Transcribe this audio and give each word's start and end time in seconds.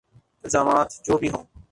الزامات 0.43 1.03
جو 1.03 1.17
بھی 1.17 1.29
ہوں۔ 1.29 1.43